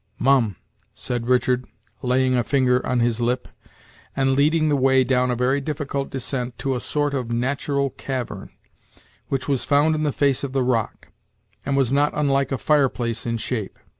[0.17, 0.55] "Mum,"
[0.95, 1.67] said Richard,
[2.01, 3.47] laying a finger on his lip,
[4.15, 8.49] and leading the way down a very difficult descent to a sort of natural cavern,
[9.27, 11.09] which was found in the face of the rock,
[11.67, 13.77] and was not unlike a fireplace in shape.